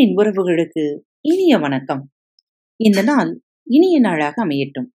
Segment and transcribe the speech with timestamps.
[0.00, 2.10] அன்பின் உறவுகளுக்கு இனிய வணக்கம்.
[2.76, 4.86] இந்த நாள் இனிய நாளாக அமையட்டும்.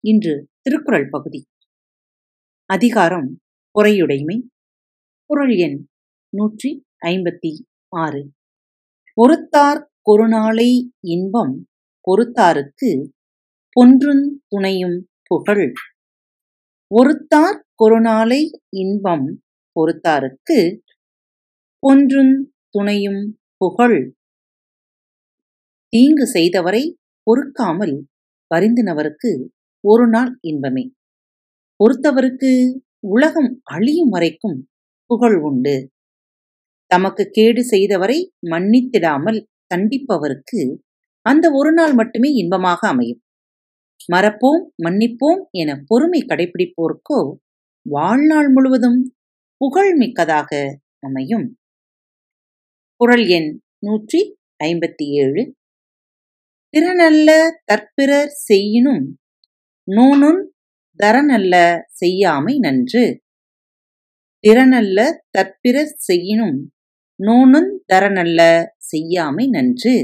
[0.00, 1.46] இன்று திருக்குறள் பகுதி.
[2.66, 3.40] அதிகாரம்
[3.74, 4.42] பொறையுடைமை
[5.26, 5.86] குறள் எண்
[6.28, 8.32] நூற்றி ஐம்பத்தி ஆறு.
[9.16, 11.68] பொறுத்தார் கொருநாளை இன்பம்
[12.00, 13.08] பொறுத்தாருக்கு
[13.80, 15.72] பொன்றுந் துணையும் புகழ்.
[16.94, 19.42] ஒருத்தார் கொருநாளை இன்பம்
[19.74, 20.78] பொறுத்தாருக்கு
[21.78, 24.17] பொன்றுந் துணையும் புகழ்.
[25.92, 26.82] தீங்கு செய்தவரை
[27.22, 27.94] பொறுக்காமல்
[28.54, 29.30] வருந்தினவருக்கு
[29.84, 30.84] ஒரு நாள் இன்பமே.
[31.80, 32.50] பொறுத்தவருக்கு
[33.06, 34.58] உலகம் அழியும் வரைக்கும்
[35.10, 35.76] புகழ் உண்டு.
[36.90, 38.18] தமக்கு கேடு செய்தவரை
[38.50, 39.40] மன்னித்திடாமல்
[39.74, 40.60] தண்டிப்பவருக்கு
[41.26, 43.20] அந்த ஒரு நாள் மட்டுமே இன்பமாக அமையும்.
[44.12, 47.20] மறப்போம் மன்னிப்போம் என பொறுமை கடைபிடிப்போருக்கோ
[47.86, 49.00] வாழ்நாள் முழுவதும்
[49.60, 50.50] புகழ் மிக்கதாக
[51.00, 51.46] அமையும்.
[53.00, 54.20] குரல் எண் நூற்றி
[54.64, 55.42] ஐம்பத்தி ஏழு.
[56.74, 57.30] திறனல்ல
[57.64, 59.04] தற்பிறர் செய்யினும்
[59.88, 60.40] நூனுன்
[61.00, 61.54] தரனல்ல
[62.00, 63.04] செய்யாமை நன்று.
[64.44, 64.98] திறனல்ல
[65.30, 66.58] தற்பிறர் செய்யினும்
[67.20, 68.40] நூனுன் தரனல்ல
[68.90, 69.94] செய்யாமை நன்று.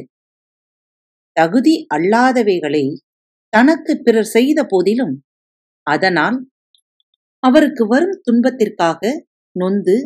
[1.37, 2.85] தகுதி அல்லாதவைகளை
[3.53, 5.15] தனக்கு பிறர் செய்த போதிலும்
[5.87, 6.39] அதனால்
[7.43, 9.03] அவருக்கு வரும் துன்பத்திற்காக
[9.57, 9.97] நொந்து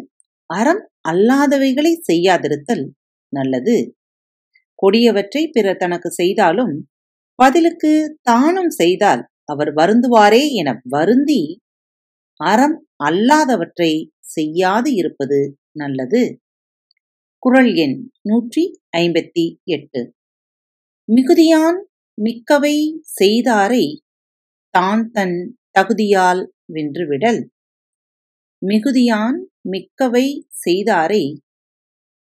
[0.50, 2.84] அறம் அல்லாதவைகளை செய்யாதிருத்தல்
[3.33, 3.77] நல்லது.
[4.79, 6.75] கொடியவற்றை பிறர் தனக்கு செய்தாலும்
[7.39, 11.43] பதிலுக்கு தானும் செய்தால் அவர் வருந்துவாரே என வருந்தி
[12.41, 13.93] அறம் அல்லாதவற்றை
[14.34, 15.39] செய்யாது இருப்பது
[15.73, 16.23] நல்லது.
[17.43, 18.65] குறள் எண் நூற்றி
[18.97, 20.01] ஐம்பத்தி எட்டு.
[21.09, 21.79] மிகுதியான்
[22.19, 22.77] மிக்கவை
[23.19, 23.84] செய்தாரை
[24.75, 25.37] தான் தன்
[25.71, 27.41] தகுதியால் வென்றுவிடல்.
[28.62, 29.39] மிகுதியான்
[29.71, 30.27] மிக்கவை
[30.65, 31.25] செய்தாரை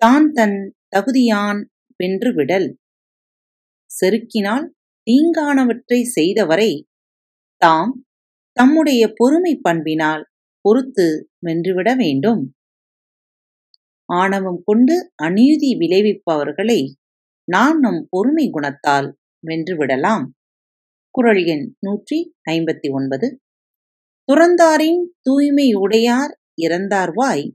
[0.01, 0.57] தான் தன்
[0.89, 1.61] தகுதியான்
[2.03, 2.77] வென்றுவிடல்
[4.01, 4.65] செருக்கினால்
[5.07, 6.87] தீங்கானவற்றை செய்தவரை
[7.57, 8.05] தாம்
[8.51, 10.29] தம்முடைய பொறுமை பண்பினால்
[10.61, 12.55] பொறுத்து வென்றுவிட வேண்டும்.
[14.05, 16.95] ஆணவம் கொண்டு அநீதி விளைவிப்பவர்களை
[17.43, 19.13] நானும் நம் பொறுமை குணத்தால்
[19.47, 20.25] வென்றுவிடலாம்.
[21.09, 23.39] குரல் எண் நூற்றி ஐம்பத்தி ஒன்பது.
[24.31, 27.51] துறந்தாரின் தூய்மை உடையார் இறந்தார்வாய்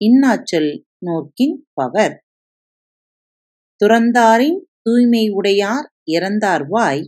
[0.00, 2.21] இன்னாச்சொல் நோக்கின் பவர்.
[3.82, 7.06] துறந்தாரின் தூய்மை உடையார் இறந்தார்வாய்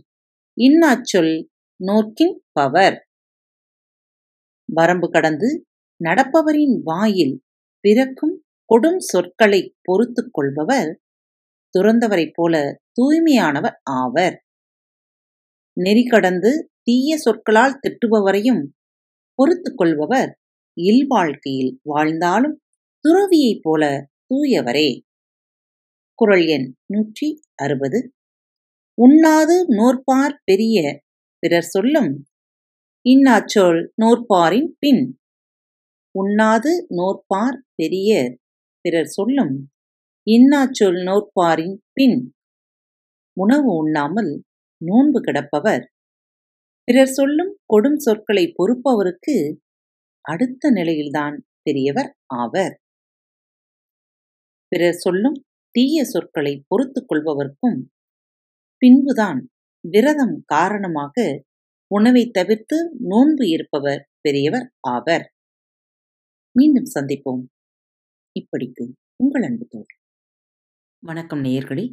[0.57, 1.33] இன்னாச்சொல்
[1.79, 2.97] நோக்கின் பவர்.
[4.73, 5.67] வரம்பு கடந்து
[6.03, 7.43] நடப்பவரின் வாயில்
[7.79, 11.01] பிறக்கும் கொடும் சொற்களை பொறுத்து கொள்பவர்
[11.73, 14.37] துறந்தவரைப் போல தூய்மையானவர் ஆவர்.
[15.77, 18.63] நெறி கடந்து தீய சொற்களால் திட்டுபவரையும்
[19.33, 20.39] பொறுத்து கொள்பவர்
[20.77, 22.61] இல்வாழ்க்கையில் வாழ்ந்தாலும்
[23.05, 23.83] துறவியைப் போல
[24.27, 24.89] தூயவரே.
[26.19, 27.99] குறள் எண் நூற்றி அறுபது.
[28.97, 30.77] உண்ணாது நோற்பார் பெரிய
[31.43, 32.11] பிறர் சொல்லும்
[33.05, 35.03] இன்னாச்சொல் நோற்பாரின் பின்.
[36.15, 38.11] உண்ணாது நோற்பார் பெரிய
[38.85, 39.55] பிறர் சொல்லும்
[40.27, 42.17] இன்னாச்சொல் நோற்பாரின் பின்.
[43.37, 44.31] உணவு உண்ணாமல்
[44.81, 45.85] நோன்பு கிடப்பவர்.
[46.87, 49.35] பிறர் சொல்லும் கொடும் சொற்களை பொறுப்பவருக்கு
[50.25, 52.75] அடுத்த நிலையில்தான் பெரியவர் ஆவர்.
[54.71, 55.37] பிறர் சொல்லும்
[55.75, 57.79] தீய சொற்களை பொறுத்து கொள்பவர்க்கும்
[58.81, 59.39] பின்புதான்
[59.83, 61.45] விரதம் காரணமாக
[61.91, 65.25] உணவை தவிர்த்து நோன்பு இருப்பவர் பெரியவர் ஆவர்.
[66.51, 67.43] மீண்டும் சந்திப்போம்.
[68.35, 69.91] இப்படிக்கு உங்கள் அன்பு தோல்
[71.03, 71.85] வணக்கம் நேயர்களே.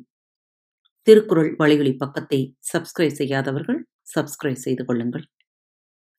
[1.06, 2.40] திருக்குறள் வழிகளி பக்கத்தை
[2.72, 3.80] சப்ஸ்கிரைப் செய்யாதவர்கள்
[4.14, 5.26] சப்ஸ்கிரைப் செய்து கொள்ளுங்கள்.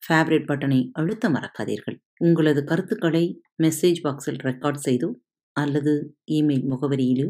[0.04, 1.98] ஃபேவரட் பட்டனை அழுத்த மறக்காதீர்கள்.
[2.18, 3.26] உங்களது கருத்துக்களை
[3.64, 5.10] மெசேஜ் பாக்ஸில் ரெக்கார்ட் செய்தோ
[5.56, 5.94] அல்லது
[6.32, 7.30] இமெயில் முகவரியிலோ